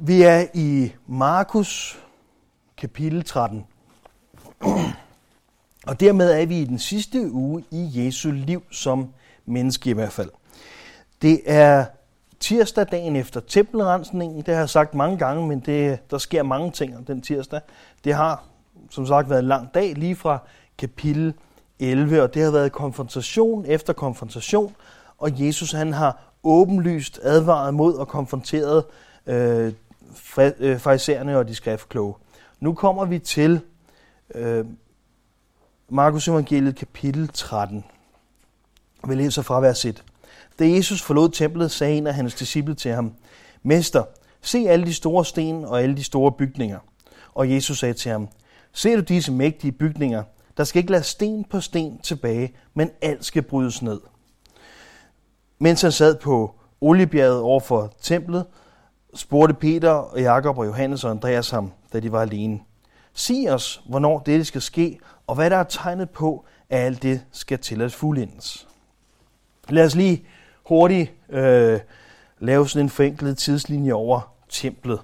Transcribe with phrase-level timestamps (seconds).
[0.00, 1.98] Vi er i Markus
[2.76, 3.66] kapitel 13.
[5.86, 9.08] Og dermed er vi i den sidste uge i Jesu liv som
[9.46, 10.30] menneske i hvert fald.
[11.22, 11.84] Det er
[12.40, 14.42] tirsdag dagen efter tempelrensningen.
[14.42, 17.60] Det har jeg sagt mange gange, men det, der sker mange ting den tirsdag.
[18.04, 18.44] Det har
[18.90, 20.38] som sagt været en lang dag lige fra
[20.78, 21.34] kapitel
[21.78, 24.74] 11, og det har været konfrontation efter konfrontation,
[25.18, 28.84] og Jesus han har åbenlyst advaret mod og konfronteret
[29.26, 29.72] øh
[30.58, 32.14] Øh, farisæerne og de skriftkloge.
[32.60, 33.60] Nu kommer vi til
[34.34, 34.64] øh,
[35.88, 37.84] Markus evangeliet kapitel 13.
[39.08, 40.04] Vi læser fra vers 1.
[40.58, 43.12] Da Jesus forlod templet, sagde en af hans disciple til ham,
[43.62, 44.04] Mester,
[44.42, 46.78] se alle de store sten og alle de store bygninger.
[47.34, 48.28] Og Jesus sagde til ham,
[48.72, 50.22] Ser du disse mægtige bygninger?
[50.56, 54.00] Der skal ikke lade sten på sten tilbage, men alt skal brydes ned.
[55.58, 58.46] Mens han sad på oliebjerget over for templet,
[59.14, 62.60] spurgte Peter og Jakob og Johannes og Andreas ham, da de var alene.
[63.14, 67.24] Sig os, hvornår dette skal ske, og hvad der er tegnet på, at alt det
[67.32, 68.68] skal til at fuldendes.
[69.68, 70.26] Lad os lige
[70.68, 71.80] hurtigt øh,
[72.38, 75.00] lave sådan en forenklet tidslinje over templet.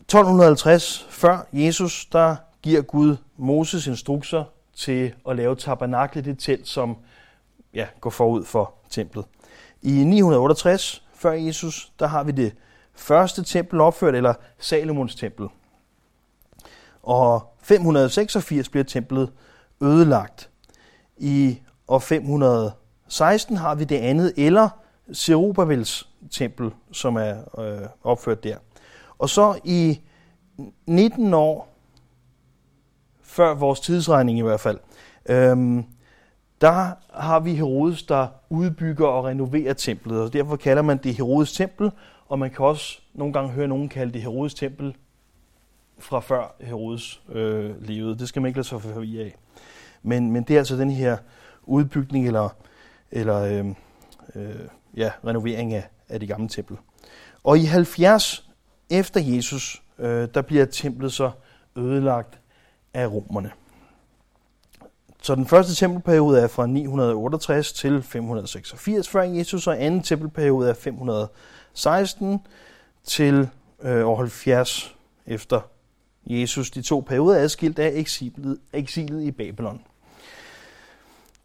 [0.00, 4.44] 1250 før Jesus, der giver Gud Moses instrukser
[4.76, 6.96] til at lave tabernaklet, det telt, som
[7.74, 9.24] ja, går forud for templet.
[9.82, 12.54] I 968 før Jesus, der har vi det
[12.94, 15.48] første tempel opført, eller Salomons tempel.
[17.02, 19.32] Og 586 bliver templet
[19.82, 20.50] ødelagt.
[21.16, 24.68] I år 516 har vi det andet, eller
[25.14, 28.56] Zerubabels tempel, som er øh, opført der.
[29.18, 30.00] Og så i
[30.86, 31.74] 19 år,
[33.22, 34.78] før vores tidsregning i hvert fald,
[35.26, 35.84] øhm,
[36.64, 41.52] der har vi Herodes, der udbygger og renoverer templet, og derfor kalder man det Herodes
[41.52, 41.90] tempel,
[42.28, 44.96] og man kan også nogle gange høre nogen kalde det Herodes tempel
[45.98, 48.18] fra før Herodes øh, levede.
[48.18, 49.36] Det skal man ikke lade sig forvirre af.
[50.02, 51.16] Men, men det er altså den her
[51.62, 52.56] udbygning eller,
[53.10, 53.66] eller øh,
[54.34, 54.54] øh,
[54.96, 56.76] ja, renovering af, af det gamle tempel.
[57.44, 58.50] Og i 70
[58.90, 61.30] efter Jesus, øh, der bliver templet så
[61.76, 62.40] ødelagt
[62.94, 63.50] af romerne.
[65.24, 70.74] Så den første tempelperiode er fra 968 til 586 før Jesus, og anden tempelperiode er
[70.74, 72.38] 516
[73.04, 73.48] til
[73.82, 74.96] øh, år 70
[75.26, 75.60] efter
[76.26, 76.70] Jesus.
[76.70, 79.80] De to perioder er adskilt af eksilet, eksilet i Babylon.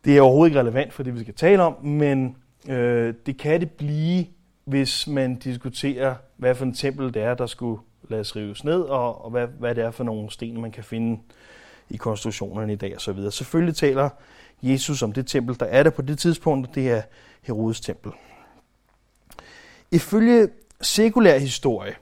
[0.05, 2.37] Det er overhovedet ikke relevant for det, vi skal tale om, men
[2.69, 4.25] øh, det kan det blive,
[4.65, 9.25] hvis man diskuterer, hvad for en tempel det er, der skulle lades rives ned, og,
[9.25, 11.19] og hvad, hvad det er for nogle sten, man kan finde
[11.89, 13.31] i konstruktionerne i dag osv.
[13.31, 14.09] Selvfølgelig taler
[14.61, 17.01] Jesus om det tempel, der er der på det tidspunkt, det er
[17.41, 18.11] Herodes tempel.
[19.91, 20.49] Ifølge
[20.81, 21.95] sekulær historie,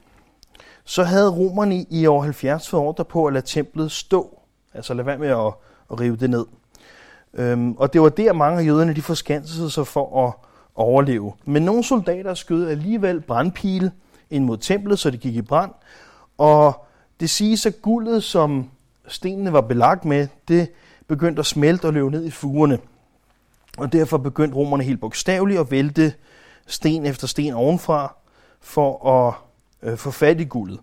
[0.83, 4.39] så havde romerne i år 70 fået ordre på at lade templet stå,
[4.73, 5.53] altså lade være med at,
[5.91, 6.45] at rive det ned.
[7.33, 10.33] Øhm, og det var der mange af jøderne de forskansede sig for at
[10.75, 11.33] overleve.
[11.45, 13.91] Men nogle soldater skød alligevel brandpile
[14.29, 15.71] ind mod templet, så det gik i brand.
[16.37, 16.85] Og
[17.19, 18.69] det siges, at guldet, som
[19.07, 20.69] stenene var belagt med, det
[21.07, 22.79] begyndte at smelte og løbe ned i fugerne.
[23.77, 26.13] Og derfor begyndte romerne helt bogstaveligt at vælte
[26.67, 28.15] sten efter sten ovenfra
[28.61, 29.33] for at
[29.89, 30.79] øh, få fat i guldet.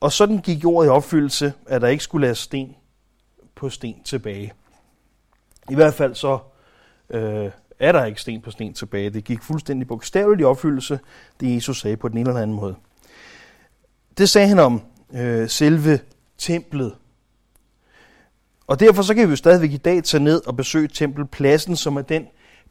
[0.00, 2.76] Og sådan gik ordet i opfyldelse, at der ikke skulle lade sten
[3.54, 4.52] på sten tilbage.
[5.70, 6.38] I hvert fald så
[7.10, 9.10] øh, er der ikke sten på sten tilbage.
[9.10, 11.00] Det gik fuldstændig bogstaveligt i opfyldelse,
[11.40, 12.74] det Jesus sagde på den ene eller anden måde.
[14.18, 14.82] Det sagde han om
[15.14, 16.00] øh, selve
[16.38, 16.94] templet.
[18.66, 21.96] Og derfor så kan vi jo stadigvæk i dag tage ned og besøge tempelpladsen, som
[21.96, 22.26] er den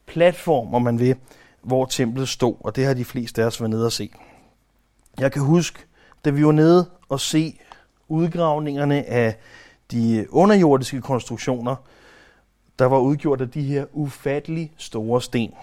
[0.05, 1.15] platform, om man vil,
[1.61, 2.55] hvor templet stod.
[2.59, 4.11] Og det har de fleste af os været nede og se.
[5.19, 5.79] Jeg kan huske,
[6.25, 7.59] da vi var nede og se
[8.07, 9.35] udgravningerne af
[9.91, 11.75] de underjordiske konstruktioner,
[12.79, 15.53] der var udgjort af de her ufattelig store sten.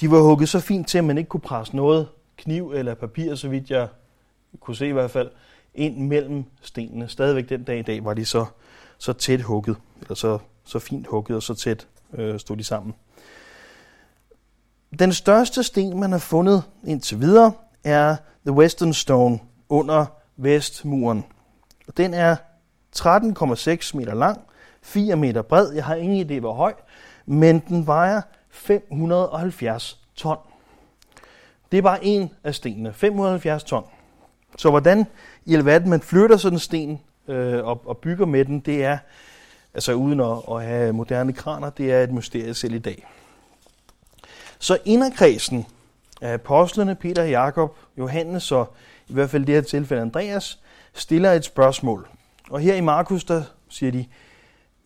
[0.00, 3.34] De var hugget så fint til, at man ikke kunne presse noget kniv eller papir,
[3.34, 3.88] så vidt jeg
[4.60, 5.30] kunne se i hvert fald,
[5.76, 7.08] ind mellem stenene.
[7.08, 8.46] Stadigvæk den dag i dag var de så,
[8.98, 12.94] så tæt hugget, eller så, så fint hugget, og så tæt øh, stod de sammen.
[14.98, 17.52] Den største sten, man har fundet indtil videre,
[17.84, 19.38] er The Western Stone
[19.68, 20.06] under
[20.36, 21.24] Vestmuren.
[21.96, 22.36] Den er
[22.96, 24.40] 13,6 meter lang,
[24.82, 25.72] 4 meter bred.
[25.72, 26.74] Jeg har ingen idé, hvor høj,
[27.26, 28.20] men den vejer
[28.50, 30.36] 570 ton.
[31.72, 32.92] Det er bare en af stenene.
[32.92, 33.84] 570 ton.
[34.56, 35.06] Så hvordan
[35.44, 38.98] i alverden man flytter sådan en sten øh, og, og bygger med den, det er,
[39.74, 43.06] altså uden at, at have moderne kraner, det er et mysterie selv i dag.
[44.58, 45.66] Så inderkredsen
[46.20, 48.74] af apostlene, Peter, Jakob, Johannes og
[49.08, 50.58] i hvert fald i det her tilfælde Andreas,
[50.94, 52.08] stiller et spørgsmål.
[52.50, 54.06] Og her i Markus, der siger de,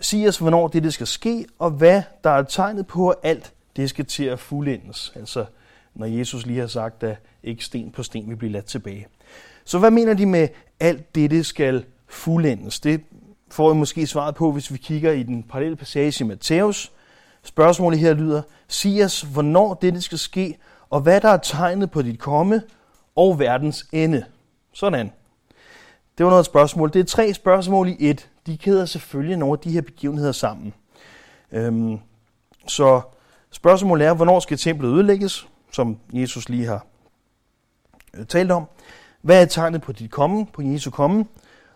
[0.01, 3.53] sig os, hvornår det, det skal ske, og hvad der er tegnet på, at alt
[3.77, 5.13] det skal til at fuldendes.
[5.17, 5.45] Altså,
[5.95, 9.07] når Jesus lige har sagt, at ikke sten på sten vil blive ladt tilbage.
[9.65, 10.49] Så hvad mener de med,
[10.81, 12.81] alt dette skal fuldendes?
[12.81, 13.01] Det
[13.51, 16.93] får vi måske svaret på, hvis vi kigger i den parallelle passage i Matthæus.
[17.43, 20.59] Spørgsmålet her lyder, sig os, hvornår det skal ske,
[20.91, 22.63] og hvad der er tegnet på dit komme
[23.17, 24.25] og verdens ende.
[24.73, 25.13] Sådan.
[26.19, 26.93] Det var noget spørgsmål.
[26.93, 28.31] Det er tre spørgsmål i et.
[28.47, 30.75] De kæder selvfølgelig nogle af de her begivenheder sammen.
[31.53, 31.99] Øhm,
[32.67, 33.01] så
[33.51, 36.87] spørgsmålet er, hvornår skal templet ødelægges, som Jesus lige har
[38.15, 38.65] øh, talt om.
[39.23, 41.25] Hvad er tegnet på dit komme, på Jesu komme?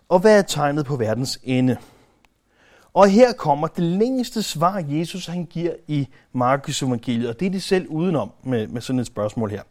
[0.09, 1.77] Og hvad er tegnet på verdens ende?
[2.95, 7.51] Og her kommer det længste svar, Jesus han giver i Markus evangeliet, og det er
[7.51, 9.63] de selv udenom med, med sådan et spørgsmål her.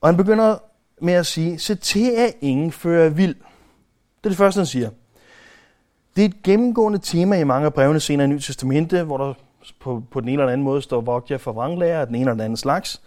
[0.00, 0.58] Og han begynder
[1.00, 3.34] med at sige, se til at ingen fører vild.
[3.34, 4.90] Det er det første, han siger.
[6.16, 9.34] Det er et gennemgående tema i mange af brevene senere i Nyt Testamente, hvor der
[9.80, 12.22] på, på den ene eller anden måde står vogt jer for vranglærer af den ene
[12.22, 13.02] eller den anden slags.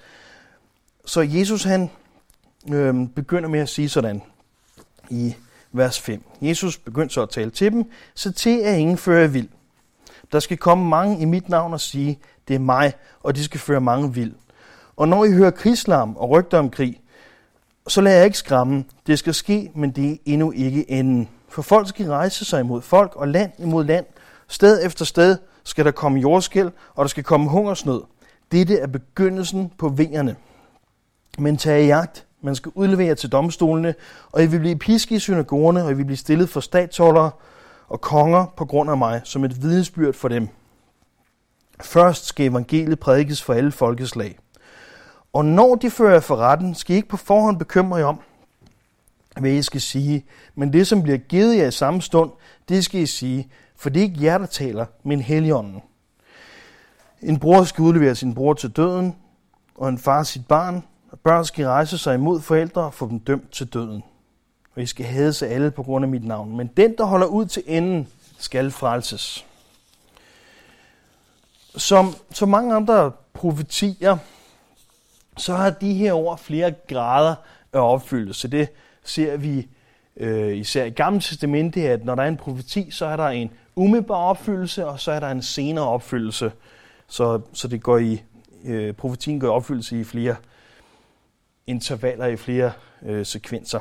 [1.06, 1.90] Så Jesus han
[2.74, 4.22] øh, begynder med at sige sådan
[5.10, 5.36] i
[5.72, 6.24] vers 5.
[6.42, 9.50] Jesus begyndte så at tale til dem, så til at ingen fører vild.
[10.32, 12.94] Der skal komme mange i mit navn og sige, det er mig,
[13.24, 14.34] og de skal føre mange vild.
[14.98, 17.02] Og når I hører krigslarm og rygter om krig,
[17.88, 18.86] så lad jeg ikke skræmme.
[19.08, 21.30] Det skal ske, men det er endnu ikke enden.
[21.50, 24.06] For folk skal rejse sig imod folk og land imod land.
[24.48, 28.02] Sted efter sted skal der komme jordskæl, og der skal komme hungersnød.
[28.52, 30.36] Dette er begyndelsen på vingerne.
[31.38, 32.27] Men tag i jagt.
[32.42, 33.96] Man skal udlevere til domstolene,
[34.32, 37.32] og I vil blive pisket i synagogerne, og I vil blive stillet for statholdere
[37.88, 40.48] og konger på grund af mig, som et vidensbyrd for dem.
[41.82, 44.40] Først skal evangeliet prædikes for alle folkeslag.
[45.34, 48.20] Og når de fører jer for retten, skal I ikke på forhånd bekymre jer om,
[49.40, 50.26] hvad I skal sige.
[50.56, 52.32] Men det, som bliver givet jer i samme stund,
[52.70, 55.82] det skal I sige, for det er ikke jer, der taler, men heligånden.
[57.22, 59.16] En bror skal udlevere sin bror til døden,
[59.76, 63.20] og en far sit barn, og børn skal rejse sig imod forældre og få dem
[63.20, 64.04] dømt til døden.
[64.76, 66.58] Og I skal hades sig alle på grund af mit navn.
[66.58, 68.08] Men den, der holder ud til enden,
[68.38, 69.46] skal frelses.
[71.76, 74.18] Som, så mange andre profetier,
[75.38, 77.36] så har de her ord flere grader
[77.74, 78.48] af opfyldelse.
[78.48, 78.70] Det
[79.04, 79.68] ser vi
[80.18, 83.52] øh, især i Gamle Testamente, at når der er en profeti, så er der en
[83.76, 86.52] umiddelbar opfyldelse, og så er der en senere opfyldelse.
[87.08, 88.24] Så, så det går i,
[88.66, 90.36] øh, profetien går i opfyldelse i flere
[91.68, 92.72] intervaller, i flere
[93.06, 93.80] øh, sekvenser.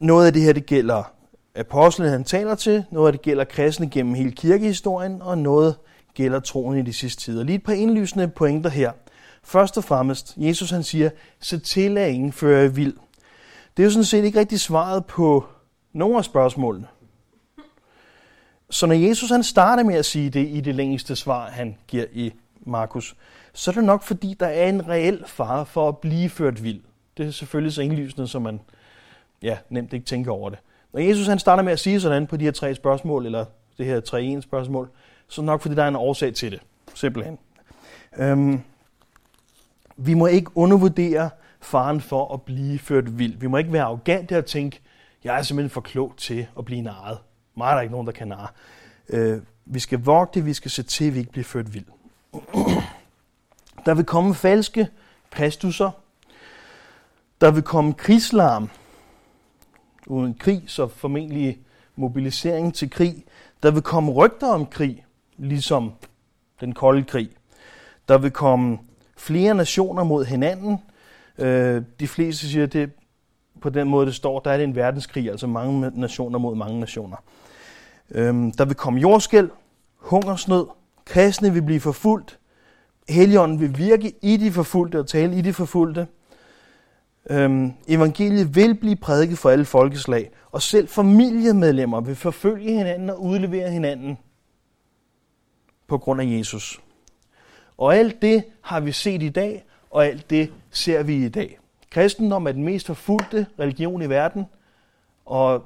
[0.00, 1.12] Noget af det her, det gælder
[1.54, 5.76] apostlen, han taler til, noget af det gælder kristne gennem hele kirkehistorien, og noget
[6.14, 7.44] gælder troen i de sidste tider.
[7.44, 8.92] Lige et par indlysende pointer her.
[9.42, 12.96] Først og fremmest, Jesus han siger, så til at ingen fører vild.
[13.76, 15.44] Det er jo sådan set ikke rigtig svaret på
[15.92, 16.86] nogle af spørgsmålene.
[18.70, 22.04] Så når Jesus han starter med at sige det i det længste svar, han giver
[22.12, 22.32] i
[22.66, 23.16] Markus,
[23.52, 26.80] så er det nok fordi, der er en reel fare for at blive ført vild.
[27.16, 28.60] Det er selvfølgelig så indlysende, som man
[29.42, 30.58] ja, nemt ikke tænker over det.
[30.92, 33.44] Når Jesus han starter med at sige sådan på de her tre spørgsmål, eller
[33.78, 34.90] det her tre en spørgsmål,
[35.28, 36.60] så nok fordi der er en årsag til det.
[36.94, 37.38] Simpelthen.
[38.18, 38.60] Øhm,
[39.96, 41.30] vi må ikke undervurdere
[41.60, 43.38] faren for at blive ført vild.
[43.38, 44.80] Vi må ikke være arrogante og tænke,
[45.24, 47.18] jeg er simpelthen for klog til at blive narret.
[47.56, 48.48] Mig er der ikke nogen, der kan narre.
[49.08, 51.84] Øh, vi skal vogte, vi skal se til, at vi ikke bliver ført vild.
[53.90, 54.88] Der vil komme falske
[55.30, 55.90] kristusser.
[57.40, 58.70] Der vil komme krigslarm.
[60.06, 61.58] Uden krig, så formentlig
[61.96, 63.24] mobilisering til krig.
[63.62, 65.04] Der vil komme rygter om krig,
[65.36, 65.92] ligesom
[66.60, 67.30] den kolde krig.
[68.08, 68.78] Der vil komme
[69.16, 70.78] flere nationer mod hinanden.
[71.38, 72.90] Øh, de fleste siger, at det
[73.60, 76.80] på den måde, det står, der er det en verdenskrig, altså mange nationer mod mange
[76.80, 77.16] nationer.
[78.10, 79.50] Øhm, der vil komme jordskæld,
[79.96, 80.66] hungersnød,
[81.04, 82.39] kristne vil blive forfulgt,
[83.10, 86.06] Helligånden vil virke i de forfulgte og tale i de forfulgte.
[87.30, 93.22] Øhm, evangeliet vil blive prædiket for alle folkeslag, og selv familiemedlemmer vil forfølge hinanden og
[93.22, 94.18] udlevere hinanden
[95.86, 96.80] på grund af Jesus.
[97.78, 101.58] Og alt det har vi set i dag, og alt det ser vi i dag.
[101.90, 104.44] Kristendom er den mest forfulgte religion i verden,
[105.26, 105.64] og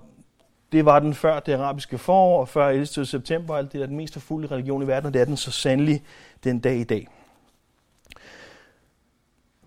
[0.72, 2.86] det var den før det arabiske forår, og før 11.
[2.86, 5.50] september, alt det er den mest forfulgte religion i verden, og det er den så
[5.50, 6.02] sandelig
[6.44, 7.08] den dag i dag.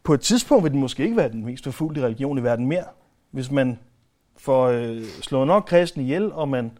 [0.07, 2.85] På et tidspunkt vil den måske ikke være den mest forfulgte religion i verden mere.
[3.31, 3.79] Hvis man
[4.37, 6.77] får øh, slået nok kristne ihjel, og man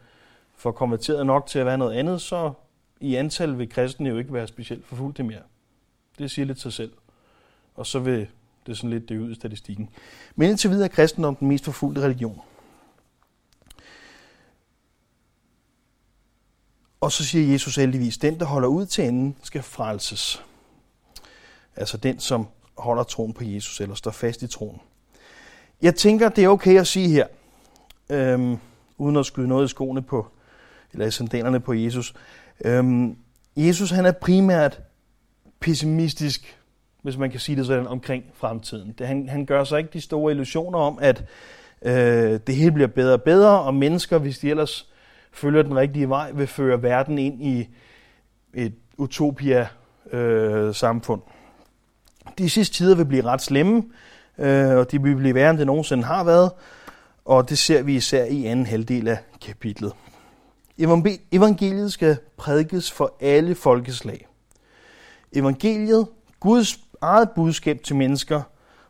[0.55, 2.53] får konverteret nok til at være noget andet, så
[2.99, 5.41] i antal vil kristne jo ikke være specielt forfulgte mere.
[6.17, 6.91] Det siger lidt sig selv.
[7.75, 8.27] Og så vil
[8.67, 9.89] det sådan lidt det ud i statistikken.
[10.35, 12.41] Men indtil videre er kristendom den mest forfulgte religion.
[17.01, 20.43] Og så siger Jesus heldigvis, den der holder ud til enden, skal frelses.
[21.75, 24.79] Altså den, som holder troen på Jesus, eller står fast i troen.
[25.81, 27.27] Jeg tænker, det er okay at sige her,
[28.09, 28.57] øhm,
[28.97, 30.27] uden at skyde noget i skoene på,
[30.93, 32.13] eller i sandalerne på Jesus.
[32.65, 33.17] Øhm,
[33.55, 34.81] Jesus han er primært
[35.59, 36.57] pessimistisk,
[37.01, 38.95] hvis man kan sige det sådan, omkring fremtiden.
[38.97, 41.25] Det, han, han gør sig ikke de store illusioner om, at
[41.81, 44.89] øh, det hele bliver bedre og bedre, og mennesker, hvis de ellers
[45.31, 47.69] følger den rigtige vej, vil føre verden ind i
[48.53, 51.21] et utopia-samfund.
[51.25, 51.31] Øh,
[52.37, 53.83] de sidste tider vil blive ret slemme,
[54.37, 56.51] øh, og de vil blive værre, end det nogensinde har været,
[57.25, 59.93] og det ser vi især i anden halvdel af kapitlet.
[61.31, 64.27] Evangeliet skal prædikes for alle folkeslag.
[65.33, 66.07] Evangeliet,
[66.39, 68.41] Guds eget budskab til mennesker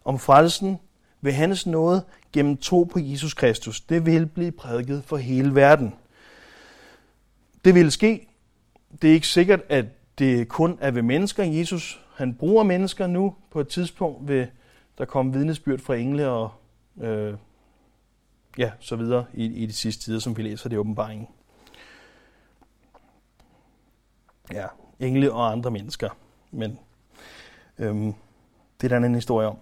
[0.05, 0.77] om frelsen
[1.21, 2.03] ved hans nåde
[2.33, 5.93] gennem tro på Jesus Kristus, det vil blive prædiket for hele verden.
[7.65, 8.27] Det vil ske.
[9.01, 9.85] Det er ikke sikkert, at
[10.19, 11.43] det kun er ved mennesker.
[11.43, 14.47] Jesus han bruger mennesker nu på et tidspunkt, ved
[14.97, 16.51] der komme vidnesbyrd fra engle og
[17.01, 17.33] øh,
[18.57, 21.27] ja, så videre i, i de sidste tider, som vi læser det i åbenbaringen.
[24.51, 24.65] Ja,
[24.99, 26.09] engle og andre mennesker.
[26.51, 26.79] Men
[27.77, 28.13] øhm,
[28.81, 29.57] det er der en anden historie om.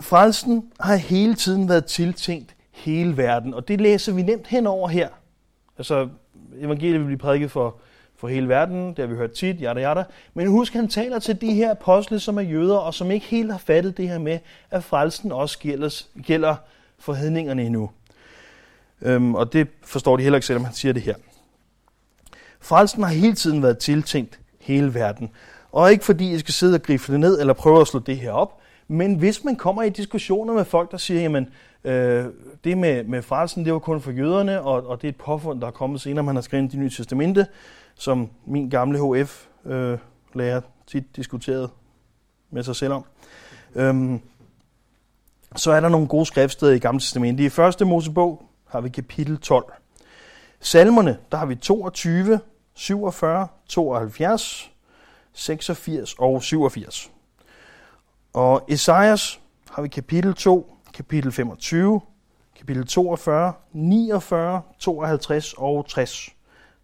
[0.00, 5.08] Frelsen har hele tiden været tiltænkt hele verden, og det læser vi nemt henover her.
[5.78, 6.08] Altså,
[6.56, 7.80] evangeliet vil blive prædiket for,
[8.22, 10.04] for hele verden, det har vi hørt tit, yada yada.
[10.34, 13.50] Men husk, han taler til de her apostle, som er jøder, og som ikke helt
[13.50, 14.38] har fattet det her med,
[14.70, 16.54] at frelsen også gælder, gælder
[16.98, 17.90] for hedningerne endnu.
[19.00, 21.14] Øhm, og det forstår de heller ikke, selvom han siger det her.
[22.60, 25.30] Frelsen har hele tiden været tiltænkt hele verden.
[25.72, 28.16] Og ikke fordi I skal sidde og gribe det ned eller prøve at slå det
[28.16, 31.48] her op, men hvis man kommer i diskussioner med folk, der siger, jamen,
[31.84, 32.24] øh,
[32.64, 35.60] det med, med frelsen, det var kun for jøderne, og, og det er et påfund,
[35.60, 37.46] der er kommet senere, man har skrevet i det nye testamente,
[37.94, 41.70] som min gamle HF-lærer øh, tit diskuterede
[42.50, 43.04] med sig selv om.
[43.74, 44.20] Øhm,
[45.56, 47.44] så er der nogle gode skriftsteder i Gamle Testamentet.
[47.44, 49.72] I første Mosebog har vi kapitel 12.
[50.60, 52.40] Salmerne, der har vi 22,
[52.74, 54.70] 47, 72,
[55.32, 57.10] 86 og 87.
[58.32, 62.00] Og Esajas har vi kapitel 2, kapitel 25,
[62.58, 66.30] kapitel 42, 49, 52 og 60.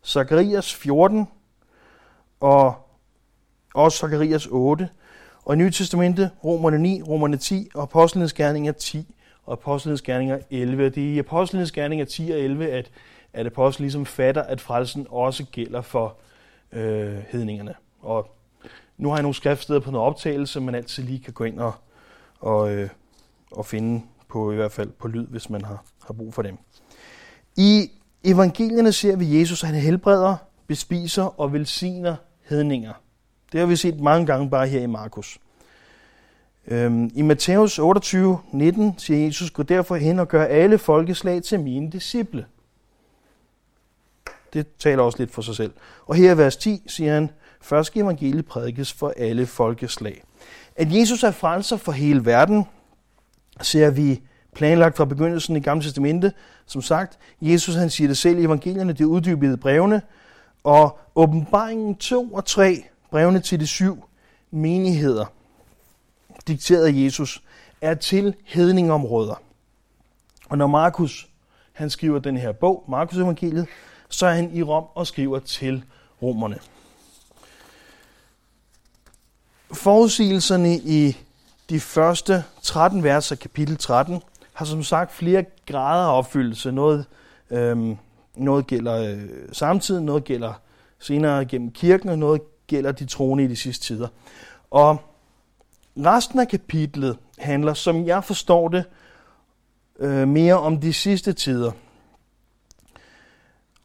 [0.07, 1.27] Zakarias 14
[2.41, 2.75] og
[3.75, 4.89] også Zakarias 8.
[5.45, 9.15] Og i Nye Testamente, Romerne 9, Romerne 10 og Apostlenes Gerninger 10
[9.45, 10.91] og Apostlenes Gerninger 11.
[10.91, 12.91] Det er i Apostlenes Gerninger 10 og 11, at,
[13.33, 16.17] at apostlen ligesom fatter, at frelsen også gælder for
[16.73, 17.75] øh, hedningerne.
[18.01, 18.31] Og
[18.97, 21.73] nu har jeg nogle skriftsteder på noget optagelse, man altid lige kan gå ind og,
[22.41, 22.91] og, øh,
[23.51, 26.59] og finde på i hvert fald på lyd, hvis man har, har brug for dem.
[27.57, 27.91] I
[28.25, 32.93] evangelierne ser vi Jesus, han helbreder, bespiser og velsigner hedninger.
[33.53, 35.39] Det har vi set mange gange bare her i Markus.
[36.67, 41.61] Øhm, I Matthæus 28, 19 siger Jesus, gå derfor hen og gør alle folkeslag til
[41.61, 42.47] mine disciple.
[44.53, 45.73] Det taler også lidt for sig selv.
[46.07, 50.23] Og her i vers 10 siger han, først skal evangeliet prædikes for alle folkeslag.
[50.77, 52.65] At Jesus er frelser for hele verden,
[53.61, 54.23] ser vi
[54.59, 56.33] planlagt fra begyndelsen i Gamle Testamente.
[56.67, 60.03] Som sagt, Jesus han siger det selv i evangelierne, det er uddybet i brevene,
[60.65, 64.05] og åbenbaringen 2 og 3, brevene til de syv
[64.51, 65.25] menigheder,
[66.47, 67.43] dikteret af Jesus,
[67.81, 69.43] er til hedningområder.
[70.49, 71.29] Og når Markus
[71.73, 73.67] han skriver den her bog, Markus evangeliet,
[74.09, 75.85] så er han i Rom og skriver til
[76.23, 76.59] romerne.
[79.73, 81.17] Forudsigelserne i
[81.71, 84.23] de første 13 vers af kapitel 13
[84.59, 86.73] har som sagt flere grader af opfyldelse.
[86.73, 87.07] Noget,
[87.51, 87.97] øhm,
[88.37, 90.53] noget gælder øh, samtidig, noget gælder
[90.99, 94.09] senere gennem kirken, og noget gælder de troende i de sidste tider.
[94.71, 94.97] Og
[95.97, 98.85] resten af kapitlet handler, som jeg forstår det,
[99.99, 101.73] øh, mere om de sidste tider.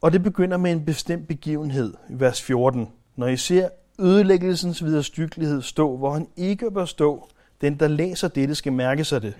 [0.00, 2.88] Og det begynder med en bestemt begivenhed i vers 14.
[3.16, 7.28] Når I ser ødelæggelsens viderestykkelighed stå, hvor han ikke bør stå,
[7.60, 9.34] den der læser dette skal mærke sig det.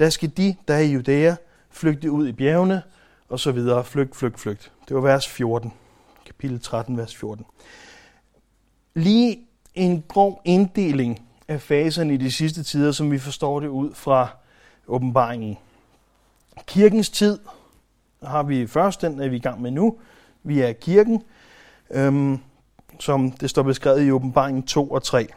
[0.00, 1.34] Der skal de, der er i Judæa,
[1.70, 2.82] flygte ud i bjergene,
[3.28, 3.84] og så videre.
[3.84, 4.72] Flygt, flygt, flygt.
[4.88, 5.72] Det var vers 14.
[6.26, 7.44] Kapitel 13, vers 14.
[8.94, 9.38] Lige
[9.74, 14.28] en grov inddeling af faserne i de sidste tider, som vi forstår det ud fra
[14.86, 15.58] åbenbaringen.
[16.66, 17.38] Kirkens tid
[18.22, 19.98] har vi først, den er vi i gang med nu.
[20.42, 21.22] Vi er kirken.
[21.90, 22.38] Øhm,
[22.98, 25.28] som det står beskrevet i åbenbaringen 2 og 3.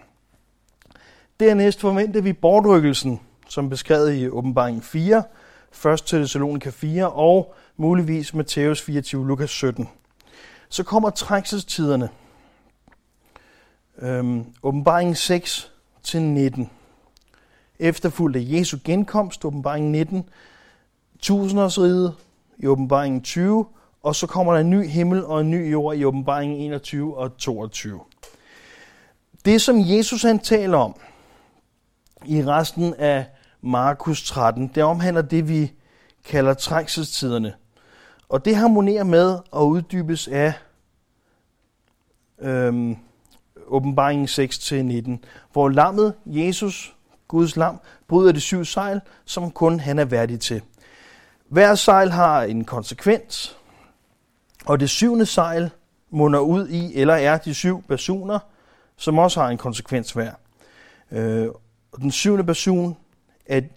[1.39, 3.19] Dernæst forventer vi bortrykkelsen,
[3.53, 5.23] som beskrevet i åbenbaringen 4,
[5.93, 6.03] 1.
[6.05, 9.89] Thessalonika 4 og muligvis Matthæus 24, Lukas 17.
[10.69, 12.09] Så kommer trængselstiderne.
[14.01, 15.71] Øhm, åbenbaringen 6
[16.03, 16.69] til 19.
[17.79, 20.29] Efterfulgt af Jesu genkomst, åbenbaringen 19.
[21.19, 22.15] Tusindårsriget
[22.57, 23.65] i åbenbaringen 20.
[24.03, 27.37] Og så kommer der en ny himmel og en ny jord i åbenbaringen 21 og
[27.37, 27.99] 22.
[29.45, 30.95] Det, som Jesus han taler om
[32.25, 33.25] i resten af
[33.65, 35.73] Markus 13, det omhandler det, vi
[36.25, 37.53] kalder trængselstiderne.
[38.29, 40.53] Og det harmonerer med og uddybes af
[42.39, 42.97] øhm,
[43.67, 46.95] åbenbaringen 6-19, hvor lammet, Jesus,
[47.27, 50.61] Guds lam, bryder de syv sejl, som kun han er værdig til.
[51.49, 53.57] Hver sejl har en konsekvens,
[54.65, 55.71] og det syvende sejl
[56.09, 58.39] munder ud i, eller er de syv personer,
[58.97, 60.31] som også har en konsekvens hver.
[61.11, 61.47] Øh,
[61.91, 62.97] og den syvende person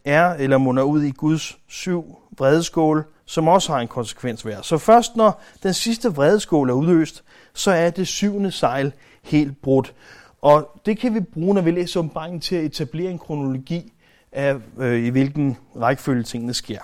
[0.05, 4.63] er eller munder ud i Guds syv vredeskål, som også har en konsekvens hver.
[4.63, 8.93] Så først når den sidste vredeskål er udløst, så er det syvende sejl
[9.23, 9.95] helt brudt.
[10.43, 13.93] Og det kan vi bruge, når vi læser åbenbaringen til at etablere en kronologi
[14.33, 16.81] af, øh, i hvilken rækkefølge tingene sker.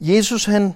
[0.00, 0.74] Jesus han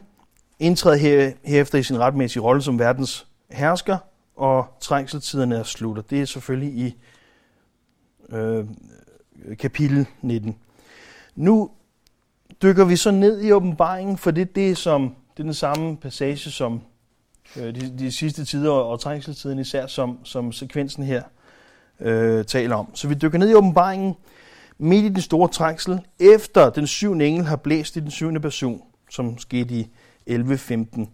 [0.59, 3.99] indtræder her, herefter i sin retmæssige rolle som verdens hersker,
[4.37, 6.03] og trængseltiderne er slutter.
[6.03, 6.97] Det er selvfølgelig i
[8.29, 8.65] øh,
[9.59, 10.57] kapitel 19.
[11.37, 11.71] Nu
[12.63, 16.51] dykker vi så ned i åbenbaringen, for det, det, som, det er den samme passage
[16.51, 16.81] som
[17.57, 21.23] øh, de, de sidste tider og trængselstiden især, som, som sekvensen her
[22.01, 22.95] øh, taler om.
[22.95, 24.15] Så vi dykker ned i åbenbaringen
[24.79, 28.83] midt i den store trængsel, efter den syvende engel har blæst i den syvende person,
[29.11, 29.89] som skete i
[30.31, 31.07] 11.15.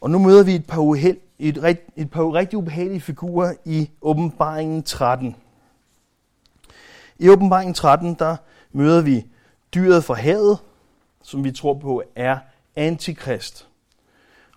[0.00, 4.82] Og nu møder vi et par, uheld, et, et par rigtig ubehagelige figurer i åbenbaringen
[4.82, 5.36] 13.
[7.18, 8.36] I åbenbaringen 13, der
[8.72, 9.26] møder vi
[9.74, 10.58] dyret fra havet,
[11.22, 12.38] som vi tror på er
[12.76, 13.68] antikrist.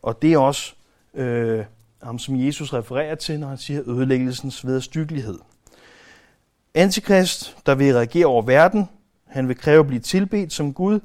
[0.01, 0.73] Og det er også
[1.13, 1.65] øh,
[2.03, 5.39] ham, som Jesus refererer til, når han siger ødelæggelsens vederstyggelighed.
[6.73, 8.89] Antikrist, der vil reagere over verden,
[9.25, 10.99] han vil kræve at blive tilbedt som Gud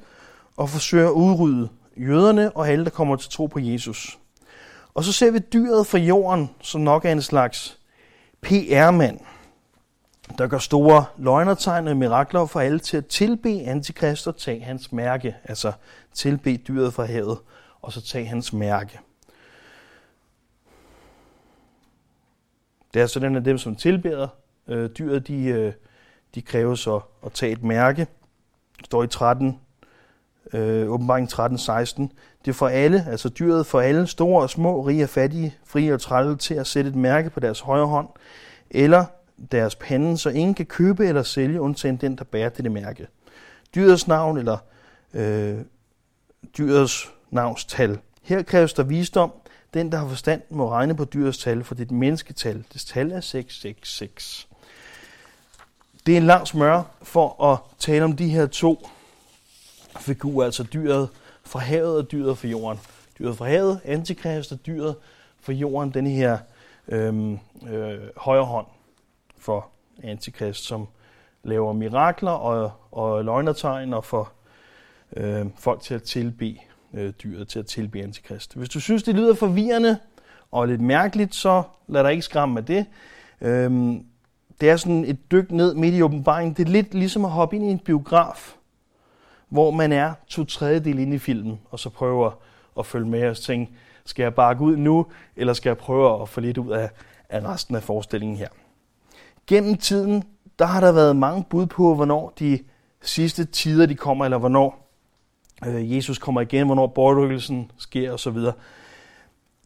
[0.57, 4.19] og forsøge at udrydde jøderne og alle, der kommer til tro på Jesus.
[4.95, 7.79] Og så ser vi dyret fra jorden, som nok er en slags
[8.43, 9.21] PR-mand,
[10.39, 14.93] der gør store løgnertegn og mirakler for alle til at tilbe antikrist og tage hans
[14.93, 15.37] mærke.
[15.45, 15.73] Altså
[16.15, 17.39] tilbe dyret fra havet,
[17.83, 19.01] og så tage hans mærke.
[22.95, 24.29] Det er sådan, at dem, som tilbeder
[24.69, 25.73] øh, dyret, de, øh,
[26.35, 28.07] de kræver så at tage et mærke.
[28.79, 29.61] Det står i 13,
[30.53, 32.13] øh, åbenbaring 13, 16.
[32.45, 35.95] Det er for alle, altså dyret for alle, store og små, rige og fattige, frie
[35.95, 38.09] og trælle, til at sætte et mærke på deres højre hånd,
[38.71, 39.05] eller
[39.53, 43.07] deres pande, så ingen kan købe eller sælge, undtagen den, der bærer dette mærke.
[43.75, 44.59] Dyrets navn eller
[45.15, 45.59] øh,
[46.59, 47.99] dyrets navnstal.
[48.23, 49.33] Her kræves der visdom.
[49.75, 52.65] Den, der har forstand, må regne på dyrets tal, for det er et mennesketal.
[52.73, 54.49] Det tal er 666.
[56.07, 58.89] Det er en lang smør for at tale om de her to
[60.01, 61.09] figurer, altså dyret
[61.45, 62.81] fra havet og dyret fra jorden.
[63.19, 64.97] Dyret fra havet, antikrist, og dyret
[65.41, 66.39] fra jorden, den her
[66.89, 67.33] øh,
[67.69, 68.67] øh, højre hånd
[69.47, 69.69] for
[70.03, 70.87] antikrist, som
[71.45, 74.33] laver mirakler og, og løgnertegn og får
[75.17, 76.57] øh, folk til at tilbe
[76.95, 78.57] øh, dyret, til at tilbe antikrist.
[78.57, 79.99] Hvis du synes, det lyder forvirrende
[80.51, 82.87] og lidt mærkeligt, så lad dig ikke skræmme af det.
[83.41, 83.95] Øh,
[84.61, 86.55] det er sådan et dyk ned midt i åbenbaringen.
[86.55, 88.57] Det er lidt ligesom at hoppe ind i en biograf,
[89.49, 92.31] hvor man er to tredjedel inde i filmen, og så prøver
[92.79, 93.73] at følge med og tænke,
[94.05, 95.07] skal jeg bare gå ud nu,
[95.37, 96.91] eller skal jeg prøve at få lidt ud af,
[97.29, 98.49] af resten af forestillingen her.
[99.47, 100.25] Gennem tiden,
[100.59, 102.59] der har der været mange bud på, hvornår de
[103.03, 104.91] sidste tider de kommer, eller hvornår
[105.67, 108.37] øh, Jesus kommer igen, hvornår bortrykkelsen sker osv.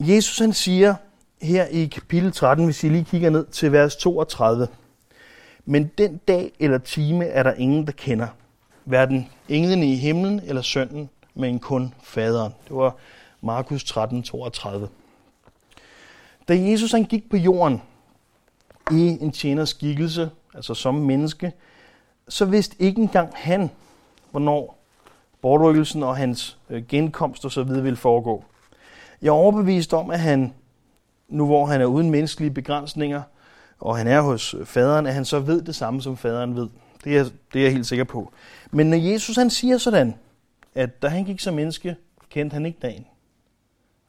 [0.01, 0.95] Jesus han siger
[1.43, 4.69] her i kapitel 13, hvis I lige kigger ned til vers 32,
[5.65, 8.27] men den dag eller time er der ingen, der kender.
[8.85, 12.53] Hverken englene i himlen eller sønnen, men kun faderen.
[12.69, 12.97] Det var
[13.41, 14.89] Markus 13, 32.
[16.49, 17.83] Da Jesus han gik på jorden,
[18.93, 21.53] i en tjeners skikkelse, altså som menneske,
[22.29, 23.71] så vidste ikke engang han,
[24.31, 24.85] hvornår
[25.43, 28.45] bortrykkelsen og hans øh, genkomst og så videre ville foregå.
[29.23, 30.55] Jeg er overbevist om, at han,
[31.29, 33.23] nu hvor han er uden menneskelige begrænsninger,
[33.81, 36.69] og han er hos øh, faderen, at han så ved det samme, som faderen ved.
[37.05, 38.33] Det er, det er jeg helt sikker på.
[38.71, 40.15] Men når Jesus han siger sådan,
[40.75, 41.97] at da han gik som menneske,
[42.31, 43.07] kendte han ikke dagen.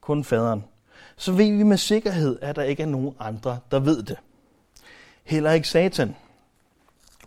[0.02, 0.64] Kun faderen.
[1.18, 4.18] så ved vi med sikkerhed, at der ikke er nogen andre, der ved det.
[5.24, 6.16] Heller ikke Satan.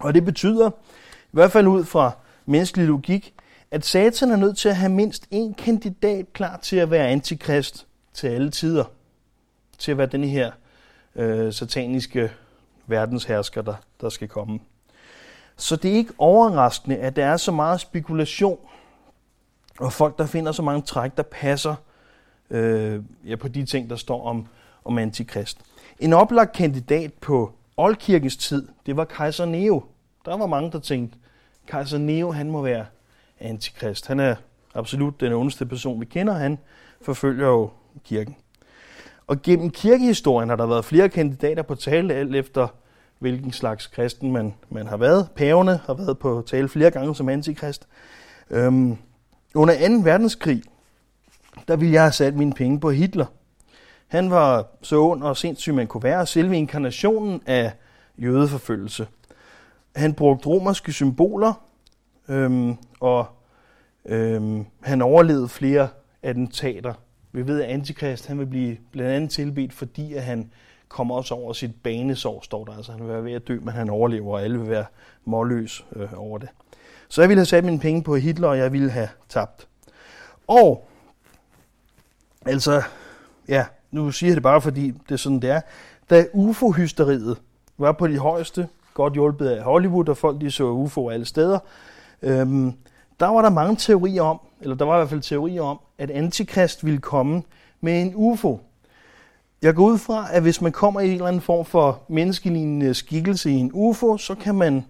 [0.01, 2.13] Og det betyder, i hvert fald ud fra
[2.47, 3.35] menneskelig logik,
[3.71, 7.87] at Satan er nødt til at have mindst én kandidat klar til at være antikrist
[8.13, 8.85] til alle tider.
[9.79, 10.51] Til at være den her
[11.17, 12.31] øh, sataniske
[12.87, 14.61] verdenshersker, der, der skal komme.
[15.57, 18.59] Så det er ikke overraskende, at der er så meget spekulation,
[19.81, 21.75] og folk, der finder så mange træk, der passer
[22.51, 24.47] øh, ja, på de ting, der står om,
[24.85, 25.59] om antikrist.
[25.99, 29.83] En oplagt kandidat på oldkirkens tid, det var kejser Neo.
[30.25, 31.19] Der var mange, der tænkte,
[31.67, 32.87] kejser Neo, han må være
[33.41, 34.07] antikrist.
[34.07, 34.35] Han er
[34.75, 36.33] absolut den ondeste person, vi kender.
[36.33, 36.59] Han
[37.03, 37.71] forfølger jo
[38.05, 38.37] kirken.
[39.27, 42.69] Og gennem kirkehistorien har der været flere kandidater på tale, alt efter
[43.19, 45.29] hvilken slags kristen man, man har været.
[45.37, 47.89] Paverne har været på tale flere gange som antikrist.
[48.51, 48.97] Øhm,
[49.55, 49.95] under 2.
[50.05, 50.63] verdenskrig,
[51.69, 53.27] der ville jeg have sat mine penge på Hitler.
[54.07, 57.73] Han var så ond og sindssyg, man kunne være, selve inkarnationen af
[58.19, 59.07] jødeforfølgelse.
[59.97, 61.65] Han brugte romerske symboler,
[62.29, 63.27] øhm, og
[64.05, 65.89] øhm, han overlevede flere
[66.23, 66.95] attentater.
[67.33, 70.51] Vi ved, at Antikrist han vil blive blandt andet tilbedt, fordi at han
[70.89, 72.77] kommer også over sit banesår, står der.
[72.77, 74.85] Altså han vil være ved at dø, men han overlever, og alle vil være
[75.25, 76.49] målløs øh, over det.
[77.09, 79.69] Så jeg ville have sat mine penge på Hitler, og jeg ville have tabt.
[80.47, 80.89] Og,
[82.47, 82.83] altså,
[83.49, 85.61] ja, nu siger jeg det bare, fordi det er sådan, det er.
[86.11, 87.37] Da UFO-hysteriet
[87.79, 91.59] var på de højeste, godt hjulpet af Hollywood, og folk de så UFO alle steder,
[92.23, 92.73] øhm,
[93.21, 96.11] der var der mange teorier om, eller der var i hvert fald teorier om, at
[96.11, 97.43] Antikrist ville komme
[97.81, 98.61] med en UFO.
[99.63, 102.95] Jeg går ud fra, at hvis man kommer i en eller anden form for menneskelignende
[102.95, 104.85] skikkelse i en UFO, så kan man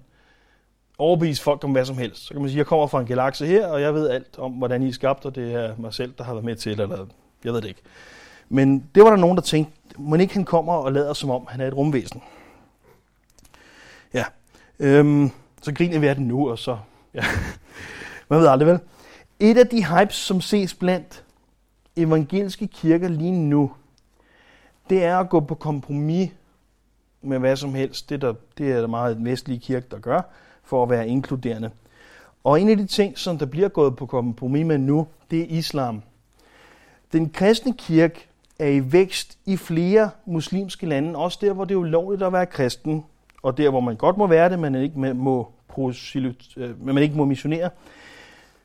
[0.99, 2.27] overbevise folk om hvad som helst.
[2.27, 4.39] Så kan man sige, at jeg kommer fra en galakse her, og jeg ved alt
[4.39, 6.81] om, hvordan I er skabt, og det er mig selv, der har været med til,
[6.81, 7.07] eller
[7.45, 7.83] jeg ved det ikke.
[8.49, 11.47] Men det var der nogen, der tænkte, må ikke han kommer og lader som om,
[11.49, 12.23] han er et rumvæsen.
[14.15, 14.25] Ja,
[14.79, 15.31] øhm,
[15.63, 16.79] så griner vi af den nu, og så,
[17.15, 17.25] ja,
[18.29, 18.79] man ved aldrig vel.
[19.41, 21.25] Et af de hypes, som ses blandt
[21.97, 23.73] evangeliske kirker lige nu,
[24.91, 26.31] det er at gå på kompromis
[27.23, 28.11] med hvad som helst.
[28.11, 30.21] Det, der, det er der meget et vestlige kirke, der gør,
[30.63, 31.71] for at være inkluderende.
[32.45, 35.47] Og en af de ting, som der bliver gået på kompromis med nu, det er
[35.49, 36.03] islam.
[37.13, 41.79] Den kristne kirke er i vækst i flere muslimske lande, også der, hvor det er
[41.79, 43.05] ulovligt at være kristen,
[43.43, 47.17] og der, hvor man godt må være det, men ikke må, øh, men man ikke
[47.17, 47.71] må missionere.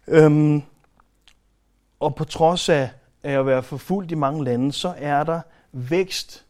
[0.08, 0.62] Øhm,
[2.00, 2.90] og på trods af,
[3.24, 6.46] af at være forfulgt i mange lande, så er der vækst,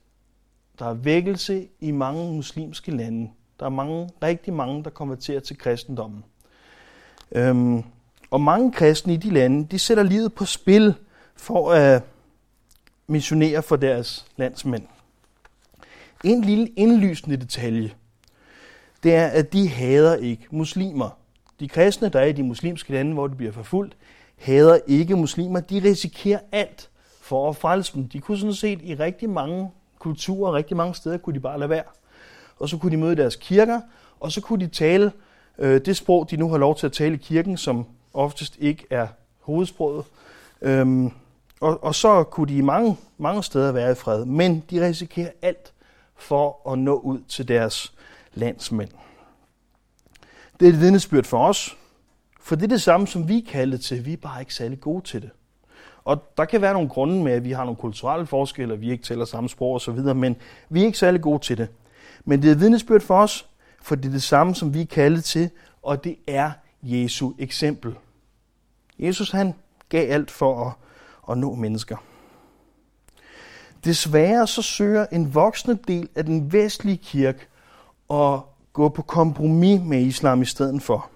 [0.80, 3.30] der er vækkelse i mange muslimske lande.
[3.60, 6.24] Der er mange, rigtig mange, der konverterer til kristendommen.
[7.32, 7.84] Øhm,
[8.32, 10.94] og mange kristne i de lande, de sætter livet på spil
[11.36, 12.04] for at
[13.10, 14.84] missionere for deres landsmænd.
[16.24, 17.92] En lille indlysende detalje,
[19.04, 21.10] det er, at de hader ikke muslimer.
[21.60, 23.98] De kristne, der er i de muslimske lande, hvor de bliver forfulgt,
[24.38, 25.60] hader ikke muslimer.
[25.60, 26.90] De risikerer alt
[27.22, 28.10] for at frelse dem.
[28.10, 31.70] De kunne sådan set i rigtig mange kulturer, rigtig mange steder, kunne de bare lade
[31.70, 31.84] være.
[32.60, 33.82] Og så kunne de møde deres kirker,
[34.20, 35.12] og så kunne de tale
[35.58, 38.86] øh, det sprog, de nu har lov til at tale i kirken, som oftest ikke
[38.90, 39.08] er
[39.40, 40.06] hovedsproget.
[40.62, 41.12] Øhm,
[41.60, 45.74] og, og så kunne de mange, mange steder være i fred, men de risikerer alt
[46.16, 47.94] for at nå ud til deres
[48.34, 48.90] landsmænd.
[50.60, 51.78] Det er et vidnesbyrd for os,
[52.42, 54.06] for det er det samme, som vi er kaldet til.
[54.06, 55.30] Vi er bare ikke særlig gode til det.
[56.06, 58.92] Og der kan være nogle grunde med, at vi har nogle kulturelle forskelle, og vi
[58.92, 60.36] ikke taler samme sprog osv., men
[60.70, 61.68] vi er ikke særlig gode til det.
[62.26, 63.48] Men det er vidnesbyrd for os,
[63.82, 65.50] for det er det samme, som vi er kaldet til,
[65.84, 66.52] og det er
[66.84, 67.96] Jesu eksempel.
[69.00, 69.54] Jesus han
[69.90, 70.74] gav alt for at,
[71.30, 71.98] at nå mennesker.
[73.84, 77.40] Desværre så søger en voksende del af den vestlige kirke
[78.10, 78.40] at
[78.74, 81.10] gå på kompromis med islam i stedet for.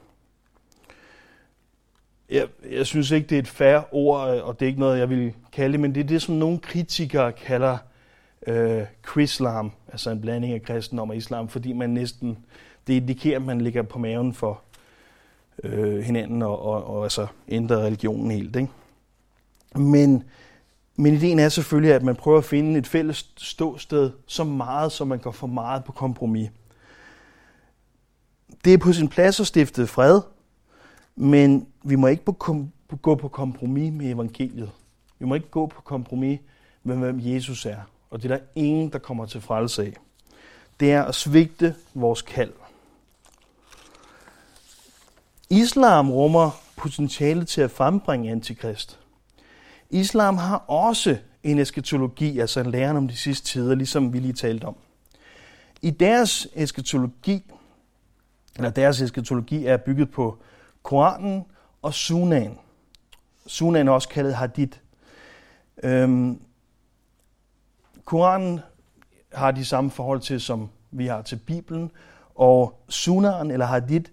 [2.30, 5.10] Jeg, jeg synes ikke, det er et færre ord, og det er ikke noget, jeg
[5.10, 7.78] vil kalde det, men det er det, som nogle kritikere kalder
[8.48, 12.38] øh, krislam, altså en blanding af kristendom og islam, fordi man næsten,
[12.88, 14.62] det indikerer, at man ligger på maven for
[15.64, 18.56] øh, hinanden og, og, og altså ændrer religionen helt.
[18.56, 18.70] Ikke?
[19.76, 20.24] Men,
[20.96, 25.08] men ideen er selvfølgelig, at man prøver at finde et fælles ståsted så meget, som
[25.08, 26.50] man går for meget på kompromis.
[28.66, 30.22] Det er på sin plads at stifte fred,
[31.16, 32.24] men vi må ikke
[33.02, 34.72] gå på kompromis med evangeliet.
[35.20, 36.40] Vi må ikke gå på kompromis
[36.84, 37.80] med, hvem Jesus er.
[38.10, 39.94] Og det er der ingen, der kommer til frelse af.
[40.80, 42.54] Det er at svigte vores kald.
[45.50, 49.00] Islam rummer potentiale til at frembringe antikrist.
[49.94, 54.34] Islam har også en eskatologi, altså en læren om de sidste tider, ligesom vi lige
[54.34, 54.76] talte om.
[55.82, 57.52] I deres eskatologi,
[58.56, 60.38] eller deres eskatologi er bygget på
[60.84, 61.46] Koranen
[61.82, 62.58] og Sunan.
[63.48, 64.78] Sunan er også kaldet Hadith.
[65.84, 66.42] Øhm,
[68.06, 68.60] Koranen
[69.34, 71.92] har de samme forhold til, som vi har til Bibelen,
[72.36, 74.12] og Sunan eller Hadith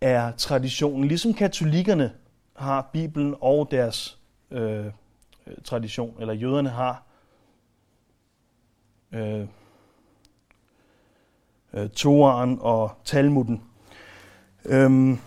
[0.00, 2.12] er traditionen, ligesom katolikkerne
[2.56, 4.18] har Bibelen og deres
[4.50, 4.86] øh,
[5.46, 7.02] Øh, tradition, eller jøderne har
[9.12, 9.46] øh,
[11.74, 13.62] øh, Toran og Talmuden.
[14.64, 15.18] Øhm,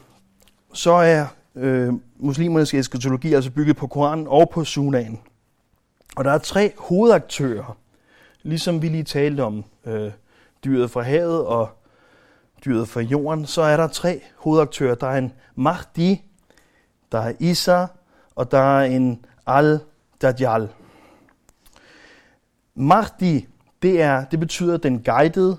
[0.73, 5.19] så er øh, muslimernes eskatologi altså bygget på Koranen og på Sunan.
[6.15, 7.77] Og der er tre hovedaktører,
[8.43, 10.11] ligesom vi lige talte om øh,
[10.65, 11.69] dyret fra havet og
[12.65, 14.95] dyret fra jorden, så er der tre hovedaktører.
[14.95, 16.23] Der er en Mahdi,
[17.11, 17.85] der er Isa,
[18.35, 19.79] og der er en al
[20.23, 20.69] Dajjal.
[22.75, 23.47] Mahdi,
[23.81, 25.57] det, er, det betyder den guidede,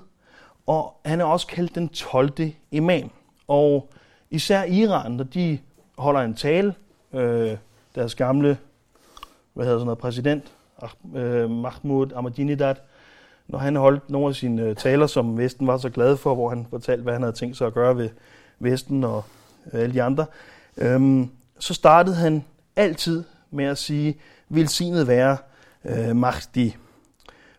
[0.67, 2.31] og han er også kaldt den 12.
[2.71, 3.11] imam.
[3.47, 3.93] Og
[4.29, 5.59] især Iran, når de
[5.97, 6.73] holder en tale,
[7.13, 7.57] øh,
[7.95, 8.57] deres gamle
[9.53, 10.51] hvad hedder sådan noget, præsident,
[11.15, 12.75] øh, Mahmoud Ahmadinejad,
[13.47, 16.49] når han holdt nogle af sine øh, taler, som Vesten var så glad for, hvor
[16.49, 18.09] han fortalte, hvad han havde tænkt sig at gøre ved
[18.59, 19.23] Vesten og
[19.73, 20.25] øh, alle de andre,
[20.77, 21.27] øh,
[21.59, 22.43] så startede han
[22.75, 23.23] altid
[23.55, 25.37] med at sige, velsignet være
[25.85, 26.75] øh, Mahdi.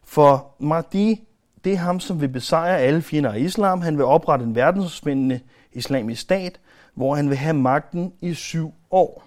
[0.04, 1.26] For Mahdi,
[1.64, 3.80] det er ham, som vil besejre alle fjender af islam.
[3.80, 5.40] Han vil oprette en verdensomspændende
[5.72, 6.60] islamisk stat,
[6.94, 9.24] hvor han vil have magten i syv år.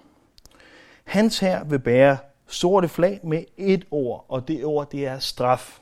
[1.04, 5.80] Hans her vil bære sorte flag med et ord, og det ord det er straf.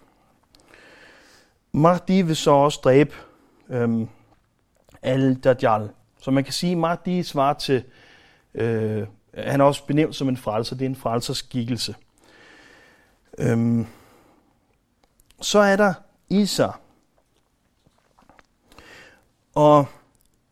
[1.73, 3.15] Mahdi vil så også dræbe
[3.69, 4.09] øhm,
[5.03, 5.91] al-Dajjal.
[6.21, 7.85] Så man kan sige, at Mahdi svarer til,
[8.55, 11.95] øh, Øh, han er også benævnt som en frelser, det er en frelserskikkelse.
[13.39, 13.87] Øhm,
[15.41, 15.95] så er der
[16.29, 16.69] Isa.
[19.55, 19.87] Og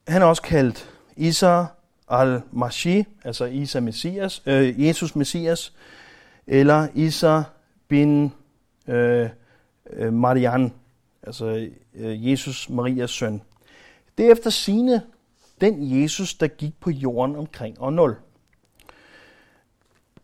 [0.08, 1.64] han er også kaldt Isa
[2.08, 5.72] al-Mashi, altså Isa Messias, øh, Jesus Messias,
[6.46, 7.42] eller Isa
[7.88, 8.32] bin
[8.86, 9.30] øh,
[9.90, 10.72] øh Marian,
[11.22, 13.42] altså øh, Jesus Marias søn.
[14.18, 15.02] Det er efter sine
[15.60, 18.16] den Jesus, der gik på jorden omkring år 0.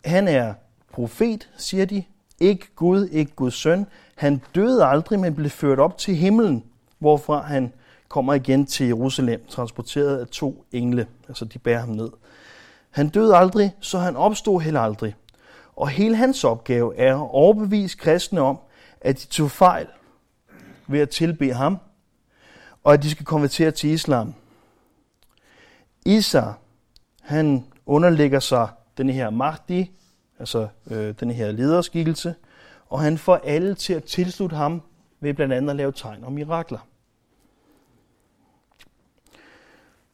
[0.05, 0.55] Han er
[0.93, 2.05] profet, siger de,
[2.41, 3.87] ikke Gud, ikke Guds søn.
[4.15, 6.65] Han døde aldrig, men blev ført op til himlen,
[6.99, 7.73] hvorfra han
[8.09, 12.11] kommer igen til Jerusalem, transporteret af to engle, altså de bærer ham ned.
[12.91, 15.15] Han døde aldrig, så han opstod heller aldrig.
[15.77, 18.59] Og hele hans opgave er at overbevise kristne om,
[19.01, 19.87] at de tog fejl
[20.87, 21.79] ved at tilbe ham,
[22.85, 24.35] og at de skal konvertere til islam.
[26.07, 26.43] Isa,
[27.21, 29.91] han underlægger sig den her Mahdi,
[30.39, 32.35] altså øh, den her lederskikkelse,
[32.89, 34.83] og han får alle til at tilslutte ham
[35.21, 36.79] ved blandt andet at lave tegn og mirakler.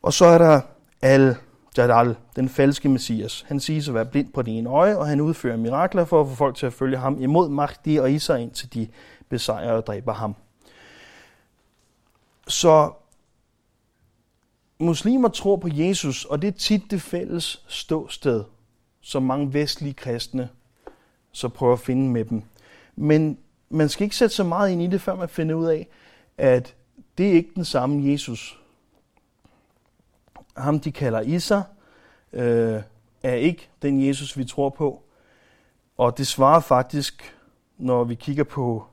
[0.02, 0.60] Og så er der
[1.02, 3.44] Al-Jadal, den falske messias.
[3.48, 6.28] Han siges at være blind på det ene øje, og han udfører mirakler for at
[6.28, 8.88] få folk til at følge ham imod Mahdi og Isa, indtil de
[9.28, 10.36] besejrer og dræber ham.
[12.48, 12.92] Så
[14.78, 18.44] muslimer tror på Jesus, og det er tit det fælles ståsted,
[19.08, 20.48] som mange vestlige kristne
[21.32, 22.42] så prøver at finde med dem.
[22.96, 25.88] Men man skal ikke sætte så meget ind i det, før man finder ud af,
[26.38, 26.74] at
[27.18, 28.60] det er ikke den samme Jesus.
[30.56, 31.60] Ham, de kalder Isa,
[32.32, 32.82] øh,
[33.22, 35.02] er ikke den Jesus, vi tror på.
[35.96, 37.36] Og det svarer faktisk,
[37.78, 38.84] når vi kigger på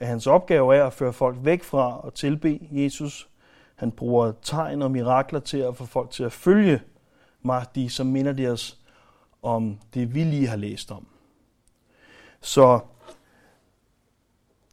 [0.00, 3.28] at hans opgave er at føre folk væk fra at tilbe Jesus.
[3.76, 6.80] Han bruger tegn og mirakler til at få folk til at følge
[7.42, 8.85] Mahdi, som minder deres os
[9.46, 11.06] om det, vi lige har læst om.
[12.40, 12.80] Så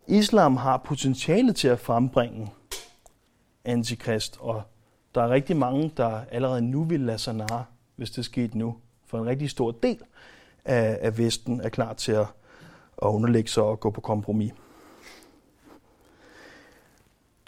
[0.07, 2.51] islam har potentiale til at frembringe
[3.65, 4.63] antikrist, og
[5.15, 8.75] der er rigtig mange, der allerede nu vil lade sig narre, hvis det skete nu.
[9.05, 9.99] For en rigtig stor del
[10.65, 12.27] af, af Vesten er klar til at,
[13.01, 14.53] at underlægge sig og gå på kompromis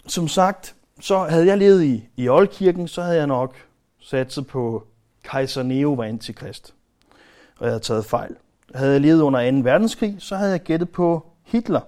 [0.06, 3.54] som sagt, så havde jeg levet i, i Oldkirken, så havde jeg nok
[4.00, 4.86] satset på
[5.24, 6.74] kejser Neo var antikrist.
[7.58, 8.36] Og jeg havde taget fejl.
[8.74, 9.58] Havde jeg levet under 2.
[9.58, 11.80] verdenskrig, så havde jeg gættet på Hitler.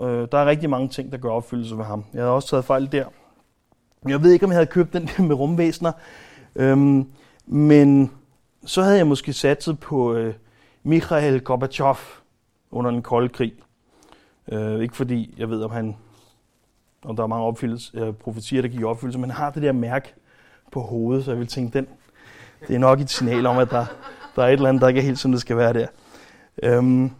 [0.00, 2.04] Øh, der er rigtig mange ting, der gør opfyldelse ved ham.
[2.12, 3.04] Jeg havde også taget fejl der.
[4.08, 5.92] Jeg ved ikke, om jeg havde købt den der med rumvæsener.
[6.56, 7.06] Øhm,
[7.46, 8.12] men
[8.64, 10.34] så havde jeg måske satset på øh,
[10.82, 11.96] Mikhail Gorbachev
[12.70, 13.52] under den kolde krig.
[14.48, 15.96] Øh, ikke fordi jeg ved, om han
[17.02, 20.14] og der er mange opfyldelse, øh, profetier, der giver opfyldelse, men har det der mærke
[20.72, 21.86] på hovedet, så jeg vil tænke, den,
[22.68, 23.86] det er nok et signal om, at der,
[24.36, 25.86] der er et eller andet, der ikke er helt, som det skal være der.
[26.62, 27.10] Øhm,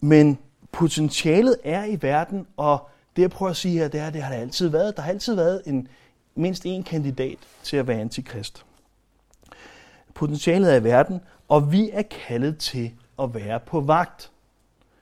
[0.00, 0.38] men
[0.72, 4.32] potentialet er i verden, og det jeg prøver at sige her, det er, det har
[4.32, 4.96] der altid været.
[4.96, 5.88] Der har altid været en,
[6.34, 8.64] mindst en kandidat til at være antikrist.
[10.14, 12.92] Potentialet er i verden, og vi er kaldet til
[13.22, 14.30] at være på vagt.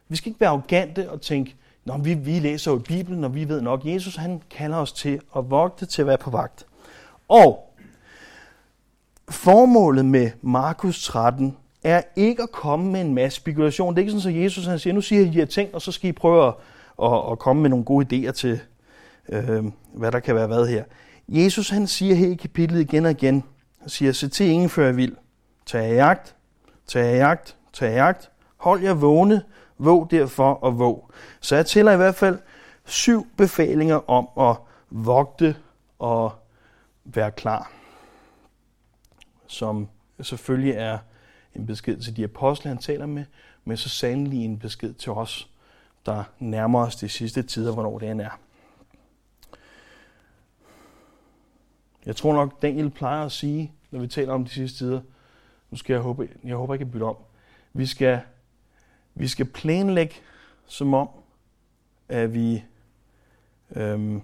[0.08, 3.48] Vi skal ikke være arrogante og tænke, Nå, vi, vi læser jo Bibelen, og vi
[3.48, 6.66] ved nok, Jesus han kalder os til at vogte, til at være på vagt.
[7.28, 7.69] Og
[9.30, 13.94] formålet med Markus 13 er ikke at komme med en masse spekulation.
[13.94, 15.82] Det er ikke sådan, at Jesus han siger, nu siger jeg de her ting, og
[15.82, 16.54] så skal I prøve at,
[17.02, 18.60] at, at komme med nogle gode idéer til,
[19.28, 19.64] øh,
[19.94, 20.84] hvad der kan være hvad her.
[21.28, 23.44] Jesus han siger her i kapitlet igen og igen,
[23.80, 25.16] han siger, se til ingen før jeg vil.
[25.66, 26.34] Tag af jagt,
[26.86, 28.30] tag af jagt, tag af jagt.
[28.56, 29.42] Hold jer vågne,
[29.78, 31.10] våg derfor og våg.
[31.40, 32.38] Så jeg tæller i hvert fald
[32.84, 34.56] syv befalinger om at
[34.90, 35.56] vogte
[35.98, 36.32] og
[37.04, 37.79] være klar.
[39.50, 39.88] Som
[40.22, 40.98] selvfølgelig er
[41.54, 43.24] en besked til de apostle, han taler med,
[43.64, 45.50] men så sandelig en besked til os,
[46.06, 48.40] der nærmer os de sidste tider, hvornår det end er.
[52.06, 55.00] Jeg tror nok, Daniel plejer at sige, når vi taler om de sidste tider,
[55.70, 57.16] nu skal jeg håbe, jeg håber ikke, at bytte om.
[57.72, 58.20] Vi skal,
[59.14, 60.14] vi skal planlægge
[60.66, 61.08] som om,
[62.08, 62.64] at vi,
[63.70, 64.22] øhm,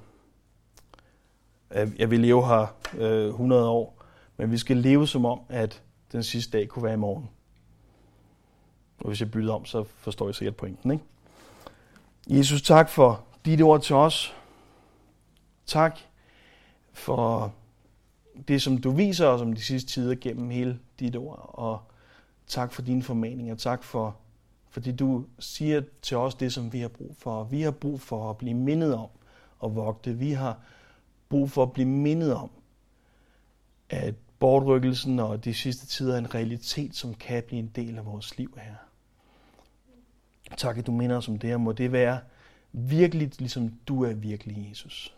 [1.70, 2.66] at vi lever her
[2.98, 3.95] øh, 100 år,
[4.36, 7.28] men vi skal leve som om, at den sidste dag kunne være i morgen.
[8.98, 10.90] Og hvis jeg bytter om, så forstår jeg sikkert pointen.
[10.90, 11.04] Ikke?
[12.28, 14.34] Jesus, tak for dit ord til os.
[15.66, 15.98] Tak
[16.92, 17.54] for
[18.48, 21.50] det, som du viser os om de sidste tider gennem hele dit ord.
[21.52, 21.82] Og
[22.46, 23.54] tak for dine formaninger.
[23.54, 24.16] Tak for,
[24.70, 27.44] fordi du siger til os det, som vi har brug for.
[27.44, 29.08] Vi har brug for at blive mindet om
[29.64, 30.14] at vogte.
[30.14, 30.60] Vi har
[31.28, 32.50] brug for at blive mindet om,
[33.90, 38.06] at bortrykkelsen og de sidste tider er en realitet, som kan blive en del af
[38.06, 38.74] vores liv her.
[40.56, 42.20] Tak, at du minder os om det, og må det være
[42.72, 45.15] virkelig, ligesom du er virkelig, Jesus.